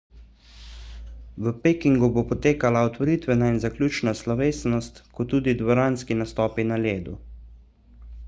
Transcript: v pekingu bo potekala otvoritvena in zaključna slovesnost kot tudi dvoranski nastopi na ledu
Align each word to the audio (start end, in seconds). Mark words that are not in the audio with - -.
v 1.47 1.51
pekingu 1.65 2.07
bo 2.15 2.21
potekala 2.31 2.81
otvoritvena 2.87 3.49
in 3.53 3.59
zaključna 3.65 4.13
slovesnost 4.23 4.97
kot 5.19 5.31
tudi 5.35 5.55
dvoranski 5.61 6.17
nastopi 6.23 6.65
na 6.73 6.81
ledu 6.87 7.17